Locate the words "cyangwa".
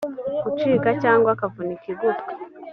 1.03-1.29